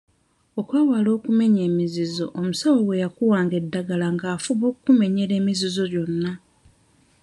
[0.59, 6.31] Okwewala okumenya emizizo omusawo bwe yakuwanga eddagala ng'afuba okkumenyera emizizo gyonna.